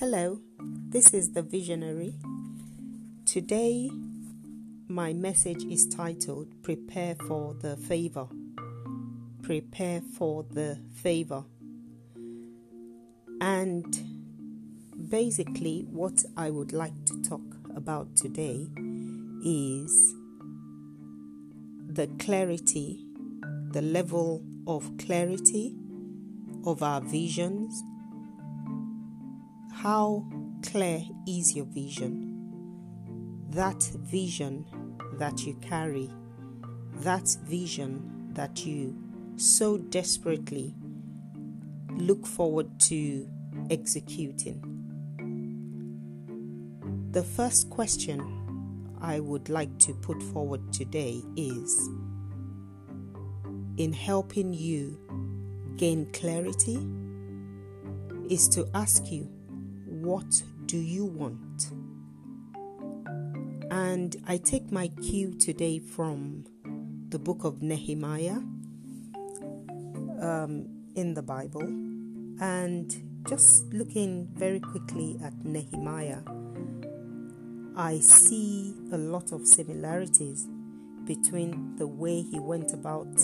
Hello, 0.00 0.40
this 0.88 1.12
is 1.12 1.32
the 1.32 1.42
Visionary. 1.42 2.14
Today, 3.26 3.90
my 4.88 5.12
message 5.12 5.62
is 5.64 5.86
titled 5.86 6.62
Prepare 6.62 7.16
for 7.28 7.52
the 7.52 7.76
Favor. 7.76 8.26
Prepare 9.42 10.00
for 10.00 10.42
the 10.44 10.78
Favor. 10.94 11.44
And 13.42 13.84
basically, 15.10 15.86
what 15.90 16.24
I 16.34 16.48
would 16.48 16.72
like 16.72 17.04
to 17.04 17.22
talk 17.22 17.58
about 17.76 18.16
today 18.16 18.68
is 19.44 20.14
the 21.86 22.06
clarity, 22.18 23.04
the 23.72 23.82
level 23.82 24.42
of 24.66 24.96
clarity 24.96 25.74
of 26.64 26.82
our 26.82 27.02
visions 27.02 27.82
how 29.82 30.22
clear 30.62 31.00
is 31.26 31.56
your 31.56 31.64
vision? 31.64 32.36
That 33.48 33.82
vision 34.02 34.66
that 35.14 35.46
you 35.46 35.54
carry, 35.62 36.10
that 36.96 37.34
vision 37.44 38.28
that 38.34 38.66
you 38.66 38.94
so 39.36 39.78
desperately 39.78 40.74
look 41.96 42.26
forward 42.26 42.78
to 42.80 43.26
executing. 43.70 44.60
The 47.12 47.22
first 47.22 47.70
question 47.70 48.20
I 49.00 49.18
would 49.20 49.48
like 49.48 49.78
to 49.78 49.94
put 49.94 50.22
forward 50.22 50.74
today 50.74 51.22
is 51.36 51.88
in 53.78 53.94
helping 53.94 54.52
you 54.52 54.98
gain 55.78 56.04
clarity, 56.12 56.86
is 58.28 58.46
to 58.50 58.68
ask 58.74 59.10
you 59.10 59.26
what 60.02 60.42
do 60.66 60.78
you 60.78 61.04
want? 61.04 61.70
And 63.70 64.16
I 64.26 64.38
take 64.38 64.72
my 64.72 64.88
cue 64.88 65.34
today 65.38 65.78
from 65.78 66.44
the 67.10 67.18
book 67.18 67.44
of 67.44 67.62
Nehemiah 67.62 68.38
um, 70.20 70.66
in 70.94 71.14
the 71.14 71.22
Bible. 71.22 71.62
And 72.40 72.90
just 73.28 73.72
looking 73.72 74.28
very 74.32 74.60
quickly 74.60 75.18
at 75.22 75.44
Nehemiah, 75.44 76.22
I 77.76 77.98
see 77.98 78.74
a 78.92 78.98
lot 78.98 79.32
of 79.32 79.46
similarities 79.46 80.48
between 81.04 81.76
the 81.76 81.86
way 81.86 82.22
he 82.22 82.38
went 82.38 82.72
about 82.72 83.20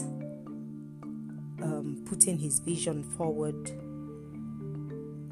um, 1.63 2.05
putting 2.07 2.39
his 2.39 2.61
vision 2.61 3.03
forward 3.17 3.71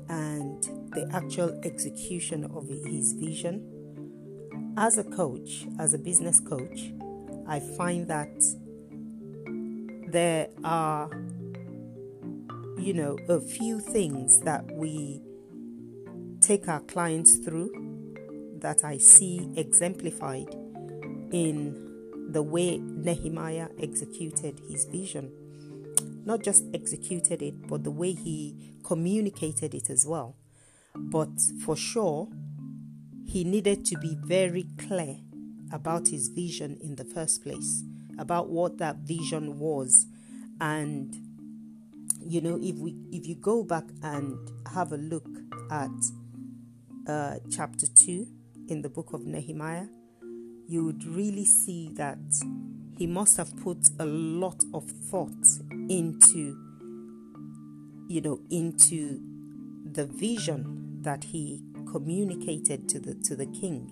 and 0.08 0.83
the 0.94 1.08
actual 1.12 1.58
execution 1.64 2.44
of 2.54 2.68
his 2.68 3.12
vision. 3.12 3.70
As 4.76 4.98
a 4.98 5.04
coach, 5.04 5.66
as 5.78 5.94
a 5.94 5.98
business 5.98 6.40
coach, 6.40 6.92
I 7.46 7.60
find 7.60 8.08
that 8.08 8.32
there 10.08 10.48
are, 10.62 11.10
you 12.78 12.94
know, 12.94 13.18
a 13.28 13.40
few 13.40 13.80
things 13.80 14.40
that 14.40 14.64
we 14.72 15.20
take 16.40 16.68
our 16.68 16.80
clients 16.80 17.36
through 17.36 17.70
that 18.58 18.84
I 18.84 18.98
see 18.98 19.48
exemplified 19.56 20.54
in 21.32 22.28
the 22.30 22.42
way 22.42 22.78
Nehemiah 22.78 23.68
executed 23.80 24.60
his 24.68 24.84
vision. 24.86 25.32
Not 26.24 26.42
just 26.42 26.64
executed 26.72 27.42
it, 27.42 27.66
but 27.66 27.84
the 27.84 27.90
way 27.90 28.12
he 28.12 28.74
communicated 28.82 29.74
it 29.74 29.90
as 29.90 30.06
well. 30.06 30.36
But 30.96 31.40
for 31.64 31.76
sure, 31.76 32.28
he 33.26 33.44
needed 33.44 33.84
to 33.86 33.98
be 33.98 34.16
very 34.24 34.66
clear 34.78 35.16
about 35.72 36.08
his 36.08 36.28
vision 36.28 36.78
in 36.80 36.94
the 36.94 37.04
first 37.04 37.42
place, 37.42 37.82
about 38.18 38.48
what 38.48 38.78
that 38.78 38.98
vision 38.98 39.58
was. 39.58 40.06
And 40.60 41.14
you 42.20 42.40
know, 42.40 42.58
if 42.62 42.76
we 42.76 42.94
if 43.12 43.26
you 43.26 43.34
go 43.34 43.64
back 43.64 43.84
and 44.02 44.38
have 44.72 44.92
a 44.92 44.96
look 44.96 45.28
at 45.70 45.90
uh, 47.06 47.36
chapter 47.50 47.86
two 47.86 48.26
in 48.68 48.82
the 48.82 48.88
book 48.88 49.12
of 49.12 49.26
Nehemiah, 49.26 49.86
you 50.68 50.84
would 50.84 51.04
really 51.04 51.44
see 51.44 51.90
that 51.94 52.18
he 52.96 53.06
must 53.06 53.36
have 53.36 53.56
put 53.56 53.90
a 53.98 54.06
lot 54.06 54.62
of 54.72 54.88
thought 55.10 55.44
into 55.88 56.56
you 58.08 58.20
know 58.20 58.40
into 58.50 59.20
the 59.94 60.04
vision 60.04 60.98
that 61.02 61.24
he 61.24 61.62
communicated 61.90 62.88
to 62.88 62.98
the 62.98 63.14
to 63.14 63.36
the 63.36 63.46
king. 63.46 63.90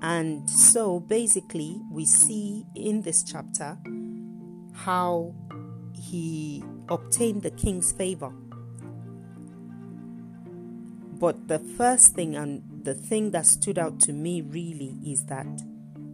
And 0.00 0.48
so 0.48 1.00
basically 1.00 1.80
we 1.90 2.06
see 2.06 2.64
in 2.74 3.02
this 3.02 3.22
chapter 3.22 3.78
how 4.72 5.34
he 5.92 6.62
obtained 6.88 7.42
the 7.42 7.50
king's 7.50 7.92
favor. 7.92 8.32
But 11.18 11.48
the 11.48 11.58
first 11.58 12.14
thing 12.14 12.36
and 12.36 12.62
the 12.84 12.94
thing 12.94 13.32
that 13.32 13.44
stood 13.46 13.78
out 13.78 13.98
to 14.00 14.12
me 14.12 14.40
really 14.40 14.96
is 15.04 15.24
that 15.26 15.46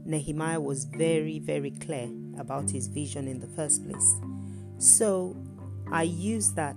Nehemiah 0.07 0.61
was 0.61 0.85
very, 0.85 1.39
very 1.39 1.71
clear 1.71 2.09
about 2.39 2.71
his 2.71 2.87
vision 2.87 3.29
in 3.29 3.39
the 3.39 3.47
first 3.47 3.87
place. 3.87 4.17
So 4.79 5.37
I 5.93 6.03
use 6.03 6.53
that 6.53 6.77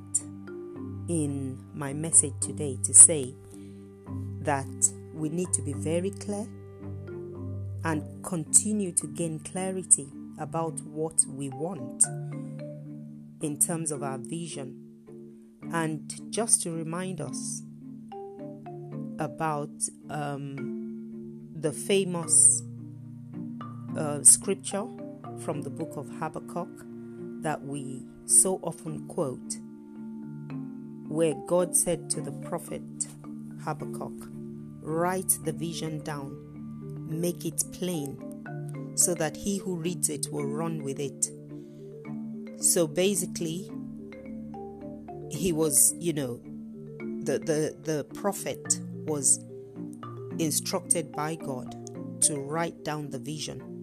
in 1.07 1.57
my 1.73 1.93
message 1.93 2.33
today 2.41 2.77
to 2.83 2.93
say 2.93 3.33
that 4.41 4.91
we 5.13 5.29
need 5.29 5.51
to 5.53 5.61
be 5.61 5.73
very 5.73 6.11
clear 6.11 6.47
and 7.83 8.03
continue 8.23 8.91
to 8.91 9.07
gain 9.07 9.39
clarity 9.39 10.07
about 10.39 10.79
what 10.81 11.23
we 11.29 11.49
want 11.49 12.03
in 13.41 13.57
terms 13.57 13.91
of 13.91 14.03
our 14.03 14.17
vision. 14.17 14.83
And 15.71 16.13
just 16.31 16.61
to 16.63 16.71
remind 16.71 17.21
us 17.21 17.61
about 19.19 19.69
um, 20.09 21.47
the 21.55 21.71
famous 21.71 22.61
uh, 23.97 24.21
scripture 24.23 24.85
from 25.39 25.61
the 25.61 25.69
book 25.69 25.93
of 25.95 26.09
Habakkuk 26.19 26.69
that 27.41 27.63
we 27.63 28.05
so 28.25 28.59
often 28.63 29.07
quote 29.07 29.57
where 31.07 31.33
God 31.47 31.75
said 31.75 32.09
to 32.11 32.21
the 32.21 32.31
prophet 32.31 32.81
Habakkuk, 33.63 34.29
Write 34.81 35.37
the 35.43 35.51
vision 35.51 35.99
down, 36.03 36.37
make 37.09 37.45
it 37.45 37.63
plain, 37.73 38.93
so 38.95 39.13
that 39.13 39.35
he 39.35 39.57
who 39.57 39.75
reads 39.75 40.09
it 40.09 40.27
will 40.31 40.45
run 40.45 40.83
with 40.83 40.99
it. 40.99 41.29
So 42.61 42.87
basically, 42.87 43.69
he 45.29 45.51
was, 45.51 45.93
you 45.99 46.13
know, 46.13 46.39
the, 47.23 47.39
the, 47.39 47.75
the 47.83 48.03
prophet 48.15 48.79
was 49.05 49.39
instructed 50.39 51.11
by 51.11 51.35
God 51.35 51.75
to 52.21 52.39
write 52.39 52.83
down 52.83 53.09
the 53.09 53.19
vision 53.19 53.76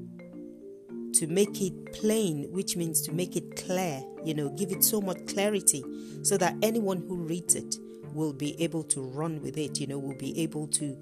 to 1.15 1.27
make 1.27 1.61
it 1.61 1.93
plain, 1.93 2.47
which 2.51 2.77
means 2.77 3.01
to 3.03 3.13
make 3.13 3.37
it 3.37 3.57
clear, 3.57 4.03
you 4.25 4.35
know, 4.35 4.51
give 4.51 4.71
it 4.71 4.83
so 4.83 5.01
much 5.01 5.27
clarity 5.27 5.85
so 6.23 6.37
that 6.37 6.55
anyone 6.63 6.99
who 6.99 7.17
reads 7.17 7.55
it 7.55 7.77
will 8.13 8.33
be 8.33 8.61
able 8.63 8.83
to 8.85 9.01
run 9.01 9.41
with 9.41 9.57
it, 9.57 9.81
you 9.81 9.87
know, 9.87 9.99
will 9.99 10.17
be 10.17 10.39
able 10.41 10.67
to 10.69 10.97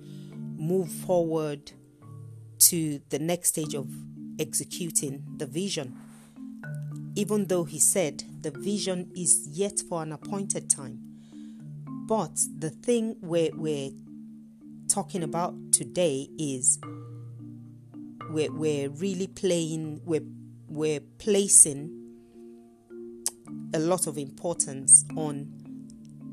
move 0.57 0.91
forward 0.91 1.73
to 2.59 3.01
the 3.11 3.19
next 3.19 3.51
stage 3.51 3.75
of 3.75 3.89
executing 4.39 5.23
the 5.37 5.47
vision. 5.47 5.97
Even 7.15 7.47
though 7.47 7.65
he 7.65 7.79
said 7.79 8.25
the 8.41 8.51
vision 8.51 9.11
is 9.17 9.49
yet 9.51 9.81
for 9.89 10.03
an 10.03 10.13
appointed 10.13 10.71
time. 10.71 10.99
But 12.07 12.41
the 12.59 12.71
thing 12.71 13.17
we're, 13.21 13.51
we're 13.55 13.91
talking 14.89 15.23
about 15.23 15.55
today 15.73 16.29
is 16.39 16.79
we're, 18.33 18.53
we're 18.53 18.89
really 18.89 19.27
playing, 19.27 20.01
we're, 20.05 20.27
we're 20.69 21.01
placing 21.19 21.99
a 23.75 23.79
lot 23.79 24.07
of 24.07 24.17
importance 24.19 25.05
on 25.17 25.53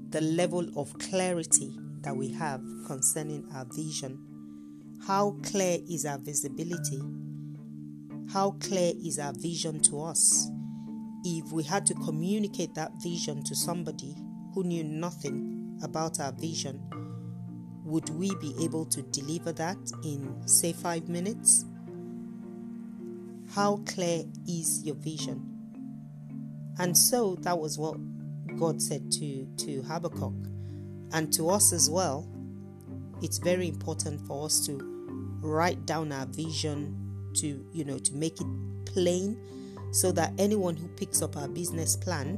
the 0.09 0.21
level 0.21 0.67
of 0.79 0.97
clarity 0.97 1.77
that 2.01 2.15
we 2.15 2.31
have 2.31 2.61
concerning 2.87 3.47
our 3.53 3.65
vision. 3.73 4.17
How 5.05 5.37
clear 5.43 5.79
is 5.89 6.05
our 6.05 6.17
visibility? 6.17 7.01
How 8.31 8.51
clear 8.51 8.93
is 9.03 9.19
our 9.19 9.33
vision 9.33 9.79
to 9.81 10.01
us? 10.01 10.49
If 11.25 11.51
we 11.51 11.63
had 11.63 11.85
to 11.87 11.93
communicate 11.95 12.75
that 12.75 12.91
vision 13.03 13.43
to 13.43 13.55
somebody 13.55 14.15
who 14.53 14.63
knew 14.63 14.83
nothing 14.83 15.79
about 15.83 16.19
our 16.19 16.31
vision, 16.31 16.81
would 17.83 18.09
we 18.11 18.33
be 18.35 18.55
able 18.63 18.85
to 18.85 19.01
deliver 19.01 19.51
that 19.53 19.77
in, 20.03 20.47
say, 20.47 20.73
five 20.73 21.09
minutes? 21.09 21.65
How 23.55 23.77
clear 23.77 24.23
is 24.47 24.83
your 24.83 24.95
vision? 24.95 25.43
And 26.77 26.95
so 26.95 27.35
that 27.41 27.57
was 27.57 27.79
what 27.79 27.97
God 28.57 28.79
said 28.79 29.11
to, 29.13 29.45
to 29.57 29.81
Habakkuk. 29.81 30.33
And 31.13 31.33
to 31.33 31.49
us 31.49 31.73
as 31.73 31.89
well, 31.89 32.29
it's 33.23 33.39
very 33.39 33.67
important 33.67 34.21
for 34.27 34.45
us 34.45 34.65
to 34.67 34.77
write 35.41 35.85
down 35.87 36.11
our 36.11 36.27
vision 36.27 36.95
to, 37.37 37.65
you 37.73 37.83
know, 37.85 37.97
to 37.97 38.13
make 38.13 38.39
it 38.39 38.47
plain 38.85 39.37
so 39.91 40.11
that 40.11 40.31
anyone 40.37 40.75
who 40.75 40.87
picks 40.89 41.23
up 41.23 41.35
our 41.35 41.47
business 41.47 41.95
plan 41.95 42.37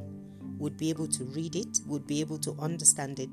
would 0.57 0.77
be 0.77 0.89
able 0.89 1.07
to 1.07 1.25
read 1.25 1.57
it, 1.57 1.79
would 1.87 2.07
be 2.07 2.21
able 2.21 2.37
to 2.37 2.55
understand 2.59 3.19
it, 3.19 3.29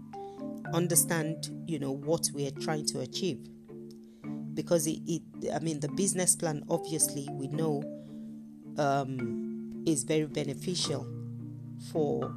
understand, 0.75 1.49
you 1.67 1.79
know, 1.79 1.93
what 1.93 2.29
we 2.35 2.47
are 2.49 2.59
trying 2.63 2.87
to 2.87 3.01
achieve. 3.01 3.39
Because 4.59 4.89
it, 4.89 4.99
it 5.07 5.23
I 5.55 5.61
mean, 5.61 5.79
the 5.79 5.89
business 5.89 6.35
plan, 6.35 6.65
obviously, 6.69 7.29
we 7.31 7.47
know 7.47 7.81
um, 8.77 9.85
is 9.87 10.03
very 10.03 10.27
beneficial 10.27 11.07
for 11.93 12.35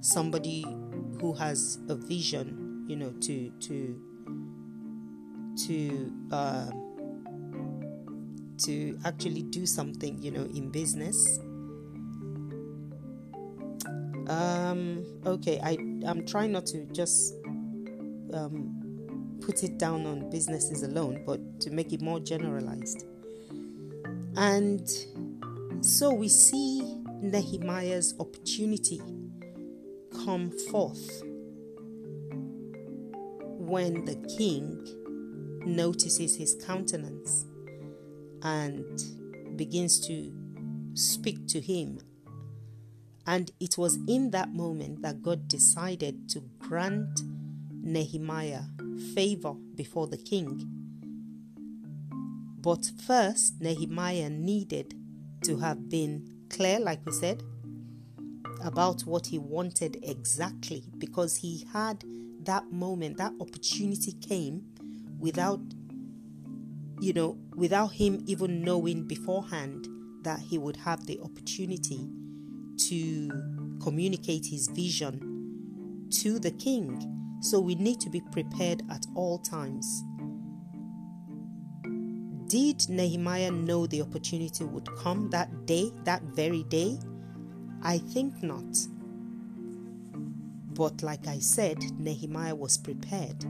somebody 0.00 0.64
who 1.20 1.34
has 1.34 1.78
a 1.90 1.94
vision, 1.94 2.86
you 2.88 2.96
know, 2.96 3.10
to 3.20 3.52
to 3.60 4.00
to 5.66 6.10
uh, 6.32 6.70
to 8.64 8.98
actually 9.04 9.42
do 9.42 9.66
something, 9.66 10.16
you 10.22 10.30
know, 10.30 10.48
in 10.54 10.70
business. 10.70 11.38
Um, 14.26 15.04
okay, 15.26 15.60
I 15.62 15.76
I'm 16.08 16.24
trying 16.24 16.52
not 16.52 16.64
to 16.72 16.86
just 16.86 17.34
um, 18.32 18.85
put 19.40 19.62
it 19.62 19.78
down 19.78 20.06
on 20.06 20.30
businesses 20.30 20.82
alone, 20.82 21.22
but 21.26 21.60
to 21.60 21.70
make 21.70 21.92
it 21.92 22.00
more 22.00 22.20
generalized. 22.20 23.04
And 24.36 24.88
so 25.80 26.12
we 26.12 26.28
see 26.28 26.82
Nehemiah's 27.20 28.14
opportunity 28.20 29.00
come 30.24 30.50
forth 30.70 31.22
when 33.66 34.04
the 34.04 34.16
king 34.36 34.82
notices 35.64 36.36
his 36.36 36.56
countenance 36.64 37.44
and 38.42 39.02
begins 39.56 39.98
to 40.06 40.32
speak 40.94 41.46
to 41.48 41.60
him. 41.60 41.98
And 43.26 43.50
it 43.58 43.76
was 43.76 43.98
in 44.06 44.30
that 44.30 44.54
moment 44.54 45.02
that 45.02 45.22
God 45.22 45.48
decided 45.48 46.28
to 46.30 46.40
grant 46.58 47.22
Nehemiah 47.82 48.62
favor 49.14 49.54
before 49.74 50.06
the 50.06 50.16
king. 50.16 50.68
But 52.60 52.90
first, 53.06 53.60
Nehemiah 53.60 54.30
needed 54.30 54.94
to 55.44 55.58
have 55.58 55.88
been 55.88 56.24
clear, 56.50 56.80
like 56.80 57.04
we 57.06 57.12
said, 57.12 57.42
about 58.62 59.02
what 59.02 59.26
he 59.26 59.38
wanted 59.38 59.98
exactly 60.02 60.84
because 60.98 61.36
he 61.36 61.66
had 61.72 62.04
that 62.40 62.72
moment, 62.72 63.18
that 63.18 63.32
opportunity 63.40 64.12
came 64.12 64.64
without, 65.18 65.60
you 67.00 67.12
know, 67.12 67.38
without 67.54 67.92
him 67.92 68.22
even 68.26 68.62
knowing 68.62 69.06
beforehand 69.06 69.86
that 70.22 70.40
he 70.40 70.58
would 70.58 70.76
have 70.76 71.06
the 71.06 71.20
opportunity 71.20 72.08
to 72.76 73.30
communicate 73.80 74.46
his 74.46 74.68
vision 74.68 76.08
to 76.10 76.38
the 76.38 76.50
king. 76.50 77.15
So 77.46 77.60
we 77.60 77.76
need 77.76 78.00
to 78.00 78.10
be 78.10 78.20
prepared 78.20 78.82
at 78.90 79.06
all 79.14 79.38
times. 79.38 80.02
Did 82.48 82.88
Nehemiah 82.88 83.52
know 83.52 83.86
the 83.86 84.02
opportunity 84.02 84.64
would 84.64 84.88
come 84.96 85.30
that 85.30 85.64
day, 85.64 85.92
that 86.02 86.22
very 86.22 86.64
day? 86.64 86.98
I 87.84 87.98
think 87.98 88.42
not. 88.42 88.64
But 90.74 91.04
like 91.04 91.28
I 91.28 91.38
said, 91.38 91.78
Nehemiah 92.00 92.56
was 92.56 92.76
prepared. 92.78 93.44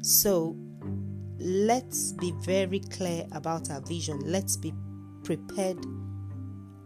So 0.00 0.56
let's 1.40 2.12
be 2.12 2.30
very 2.42 2.78
clear 2.78 3.26
about 3.32 3.68
our 3.72 3.80
vision. 3.80 4.20
Let's 4.24 4.56
be 4.56 4.72
prepared 5.24 5.84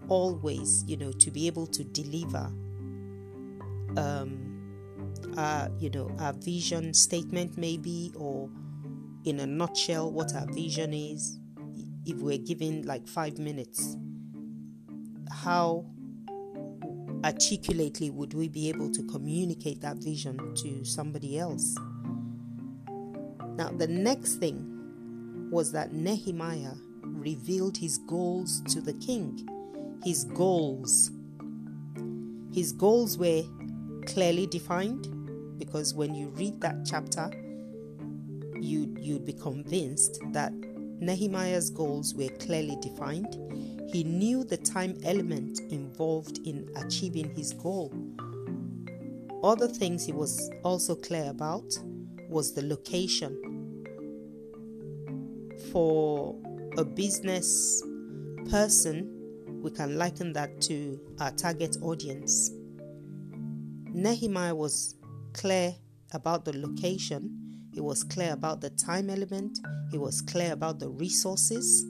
always, 0.08 0.82
you 0.86 0.96
know, 0.96 1.12
to 1.12 1.30
be 1.30 1.46
able 1.46 1.66
to 1.66 1.84
deliver 1.84 2.50
um, 3.98 4.51
our, 5.36 5.70
you 5.78 5.90
know, 5.90 6.14
our 6.18 6.32
vision 6.32 6.94
statement 6.94 7.56
maybe 7.56 8.12
or 8.16 8.48
in 9.24 9.40
a 9.40 9.46
nutshell 9.46 10.10
what 10.10 10.34
our 10.34 10.46
vision 10.52 10.92
is. 10.92 11.38
If 12.04 12.16
we're 12.18 12.38
given 12.38 12.82
like 12.82 13.06
five 13.06 13.38
minutes 13.38 13.96
how 15.32 15.84
articulately 17.24 18.10
would 18.10 18.34
we 18.34 18.48
be 18.48 18.68
able 18.68 18.90
to 18.90 19.02
communicate 19.04 19.80
that 19.80 19.96
vision 19.96 20.54
to 20.56 20.84
somebody 20.84 21.38
else? 21.38 21.76
Now 23.56 23.70
the 23.70 23.86
next 23.88 24.36
thing 24.36 25.48
was 25.50 25.72
that 25.72 25.92
nehemiah 25.92 26.74
revealed 27.02 27.76
his 27.76 27.98
goals 27.98 28.62
to 28.68 28.80
the 28.80 28.94
king. 28.94 29.48
His 30.04 30.24
goals. 30.24 31.10
His 32.52 32.72
goals 32.72 33.18
were 33.18 33.42
clearly 34.06 34.46
defined 34.46 35.08
because 35.58 35.94
when 35.94 36.14
you 36.14 36.28
read 36.30 36.60
that 36.60 36.76
chapter 36.84 37.30
you 38.60 38.94
you'd 39.00 39.24
be 39.24 39.32
convinced 39.32 40.20
that 40.32 40.52
Nehemiah's 41.02 41.68
goals 41.68 42.14
were 42.14 42.28
clearly 42.38 42.76
defined. 42.80 43.36
He 43.92 44.04
knew 44.04 44.44
the 44.44 44.56
time 44.56 44.96
element 45.04 45.58
involved 45.70 46.38
in 46.46 46.70
achieving 46.76 47.34
his 47.34 47.52
goal. 47.52 47.92
Other 49.42 49.66
things 49.66 50.06
he 50.06 50.12
was 50.12 50.48
also 50.62 50.94
clear 50.94 51.28
about 51.28 51.76
was 52.28 52.54
the 52.54 52.62
location. 52.62 53.36
For 55.72 56.36
a 56.78 56.84
business 56.84 57.82
person, 58.48 59.08
we 59.60 59.72
can 59.72 59.98
liken 59.98 60.32
that 60.34 60.60
to 60.62 61.00
our 61.18 61.32
target 61.32 61.78
audience. 61.82 62.52
Nehemiah 63.92 64.54
was 64.54 64.94
clear 65.32 65.74
about 66.12 66.44
the 66.44 66.52
location 66.58 67.42
he 67.72 67.80
was 67.80 68.04
clear 68.04 68.32
about 68.34 68.60
the 68.60 68.68
time 68.68 69.08
element, 69.08 69.58
he 69.90 69.96
was 69.96 70.20
clear 70.20 70.52
about 70.52 70.78
the 70.78 70.90
resources, 70.90 71.84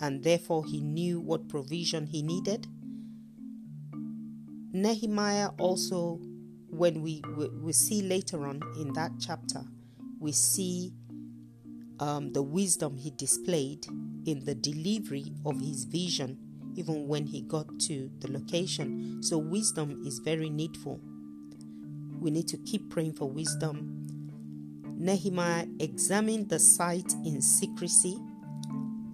and 0.00 0.22
therefore 0.24 0.64
he 0.64 0.80
knew 0.80 1.20
what 1.20 1.48
provision 1.48 2.06
he 2.06 2.22
needed. 2.22 2.66
Nehemiah 4.72 5.50
also, 5.58 6.18
when 6.70 7.02
we, 7.02 7.22
we, 7.36 7.48
we 7.48 7.72
see 7.74 8.00
later 8.00 8.46
on 8.46 8.62
in 8.80 8.94
that 8.94 9.12
chapter, 9.20 9.62
we 10.18 10.32
see 10.32 10.94
um, 12.00 12.32
the 12.32 12.42
wisdom 12.42 12.96
he 12.96 13.10
displayed 13.10 13.84
in 14.24 14.46
the 14.46 14.54
delivery 14.54 15.34
of 15.44 15.60
his 15.60 15.84
vision, 15.84 16.38
even 16.74 17.06
when 17.06 17.26
he 17.26 17.42
got 17.42 17.66
to 17.80 18.10
the 18.20 18.32
location. 18.32 19.22
So, 19.22 19.36
wisdom 19.36 20.02
is 20.06 20.20
very 20.20 20.48
needful. 20.48 21.02
We 22.22 22.30
need 22.30 22.48
to 22.48 22.56
keep 22.58 22.90
praying 22.90 23.14
for 23.14 23.28
wisdom 23.28 24.02
Nehemiah 25.02 25.66
examined 25.80 26.48
the 26.48 26.60
site 26.60 27.12
in 27.24 27.42
secrecy. 27.42 28.20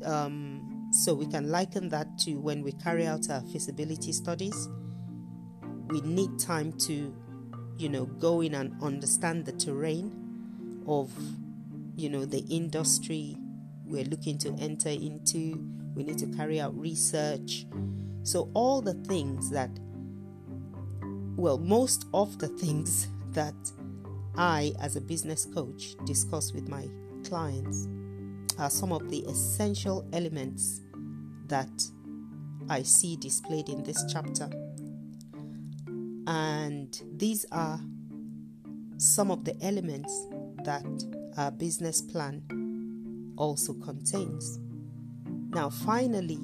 Um, 0.05 0.91
so 0.93 1.15
we 1.15 1.27
can 1.27 1.51
liken 1.51 1.89
that 1.89 2.19
to 2.19 2.35
when 2.35 2.63
we 2.63 2.73
carry 2.73 3.07
out 3.07 3.31
our 3.31 3.41
feasibility 3.41 4.13
studies. 4.13 4.69
We 5.89 6.03
need 6.03 6.39
time 6.39 6.73
to, 6.81 7.17
you 7.79 7.89
know, 7.89 8.05
go 8.05 8.43
in 8.43 8.55
and 8.55 8.75
understand 8.83 9.47
the 9.47 9.53
terrain 9.53 10.85
of, 10.87 11.11
you 11.97 12.11
know, 12.11 12.27
the 12.27 12.45
industry 12.51 13.39
we're 13.87 14.05
looking 14.05 14.37
to 14.39 14.55
enter 14.61 14.91
into. 14.91 15.67
We 15.95 16.05
need 16.05 16.19
to 16.19 16.27
carry 16.27 16.61
out 16.61 16.79
research. 16.79 17.67
So 18.25 18.51
all 18.53 18.83
the 18.83 18.95
things 18.95 19.51
that, 19.53 19.71
well, 21.39 21.57
most 21.57 22.07
of 22.13 22.37
the 22.39 22.49
things 22.49 23.07
that 23.31 23.55
I, 24.37 24.73
as 24.81 24.97
a 24.97 25.01
business 25.01 25.47
coach, 25.47 25.95
discuss 26.05 26.53
with 26.53 26.69
my 26.69 26.89
clients 27.25 27.87
are 28.59 28.69
some 28.69 28.91
of 28.91 29.09
the 29.09 29.21
essential 29.21 30.05
elements 30.13 30.81
that 31.47 31.71
I 32.69 32.83
see 32.83 33.17
displayed 33.17 33.69
in 33.69 33.85
this 33.85 34.05
chapter. 34.13 34.51
And 36.27 37.01
these 37.17 37.47
are 37.53 37.79
some 38.97 39.31
of 39.31 39.45
the 39.45 39.57
elements 39.63 40.13
that 40.65 40.85
our 41.37 41.53
business 41.53 42.03
plan 42.03 42.43
also 43.37 43.75
contains. 43.75 44.59
Now, 45.51 45.71
finally, 45.71 46.41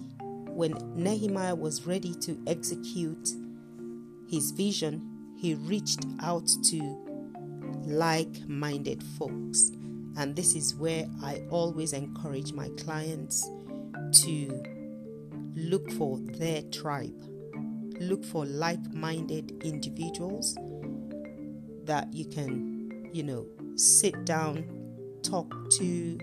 when 0.51 0.75
Nehemiah 0.95 1.57
was 1.57 1.85
ready 1.85 2.15
to 2.21 2.41
execute 2.47 3.31
his 4.29 4.51
vision, 4.51 5.35
he 5.37 5.55
reached 5.55 6.05
out 6.23 6.49
to 6.71 7.05
like 7.87 8.49
minded 8.49 9.03
folks. 9.19 9.71
And 10.17 10.37
this 10.37 10.55
is 10.55 10.75
where 10.75 11.07
I 11.23 11.43
always 11.51 11.93
encourage 11.93 12.53
my 12.53 12.69
clients 12.79 13.49
to 14.23 14.63
look 15.55 15.91
for 15.93 16.19
their 16.19 16.63
tribe, 16.63 17.21
look 18.01 18.25
for 18.25 18.47
like 18.47 18.93
minded 18.93 19.63
individuals 19.65 20.57
that 21.85 22.13
you 22.13 22.25
can, 22.25 23.11
you 23.13 23.23
know, 23.23 23.47
sit 23.77 24.25
down, 24.25 24.65
talk 25.23 25.53
to, 25.71 26.19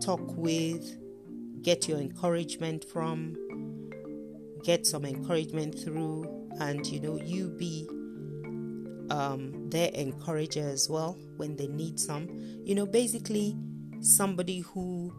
talk 0.00 0.20
with, 0.36 0.98
get 1.62 1.88
your 1.88 1.98
encouragement 1.98 2.84
from, 2.84 3.36
get 4.64 4.86
some 4.86 5.04
encouragement 5.04 5.78
through, 5.78 6.37
and 6.60 6.86
you 6.86 7.00
know, 7.00 7.16
you 7.16 7.50
be 7.58 7.88
um, 9.10 9.68
their 9.70 9.90
encourager 9.94 10.68
as 10.68 10.88
well 10.88 11.18
when 11.36 11.56
they 11.56 11.68
need 11.68 11.98
some. 11.98 12.28
You 12.64 12.74
know, 12.74 12.86
basically, 12.86 13.56
somebody 14.00 14.60
who 14.60 15.12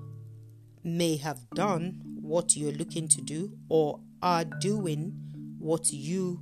may 0.84 1.18
have 1.18 1.40
done 1.52 2.00
what 2.22 2.56
you're 2.56 2.72
looking 2.72 3.08
to 3.08 3.22
do 3.22 3.58
or 3.70 4.00
are 4.22 4.46
doing 4.46 5.14
what 5.60 5.92
you 5.92 6.40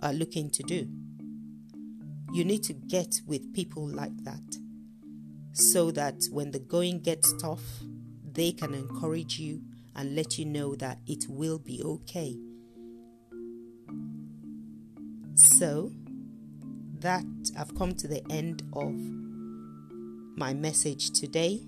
are 0.00 0.12
looking 0.12 0.50
to 0.50 0.62
do. 0.62 0.88
You 2.32 2.44
need 2.44 2.62
to 2.64 2.72
get 2.72 3.20
with 3.26 3.52
people 3.52 3.86
like 3.86 4.24
that 4.24 4.40
so 5.52 5.90
that 5.92 6.24
when 6.30 6.50
the 6.50 6.58
going 6.58 7.00
gets 7.00 7.32
tough, 7.40 7.62
they 8.32 8.52
can 8.52 8.74
encourage 8.74 9.38
you 9.38 9.62
and 9.94 10.16
let 10.16 10.38
you 10.38 10.46
know 10.46 10.74
that 10.76 10.98
it 11.06 11.26
will 11.28 11.58
be 11.58 11.82
okay. 11.84 12.36
So, 15.62 15.92
that 16.98 17.24
I've 17.56 17.72
come 17.76 17.94
to 17.94 18.08
the 18.08 18.20
end 18.30 18.64
of 18.72 18.92
my 20.36 20.52
message 20.52 21.12
today. 21.12 21.60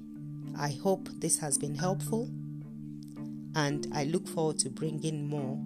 I 0.58 0.70
hope 0.82 1.08
this 1.20 1.38
has 1.38 1.56
been 1.58 1.76
helpful 1.76 2.28
and 3.54 3.86
I 3.94 4.02
look 4.02 4.26
forward 4.26 4.58
to 4.58 4.68
bringing 4.68 5.28
more 5.28 5.56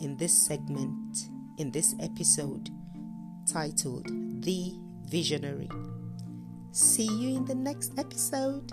in 0.00 0.16
this 0.16 0.32
segment, 0.46 1.18
in 1.58 1.72
this 1.72 1.96
episode 1.98 2.70
titled 3.50 4.06
The 4.44 4.72
Visionary. 5.08 5.68
See 6.70 7.08
you 7.08 7.36
in 7.38 7.46
the 7.46 7.56
next 7.56 7.98
episode. 7.98 8.70